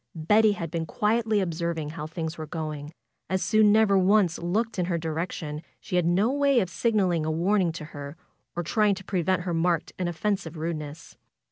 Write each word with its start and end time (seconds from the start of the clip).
Betty 0.15 0.53
had 0.53 0.71
been 0.71 0.87
quietly 0.87 1.41
observing 1.41 1.91
how 1.91 2.07
things 2.07 2.35
were 2.35 2.47
going. 2.47 2.91
As 3.29 3.43
Sue 3.43 3.61
never 3.63 3.95
once 3.95 4.39
looked 4.39 4.79
in 4.79 4.85
her 4.85 4.97
direction 4.97 5.61
she 5.79 5.95
had 5.95 6.07
no 6.07 6.31
way 6.31 6.59
of 6.59 6.71
signaling 6.71 7.23
a 7.23 7.29
warning 7.29 7.71
to 7.73 7.85
her 7.93 8.17
or 8.55 8.63
trying 8.63 8.95
to 8.95 9.03
prevent 9.03 9.43
her 9.43 9.53
marked 9.53 9.93
and 9.99 10.09
offensive 10.09 10.57
rudeness. 10.57 11.17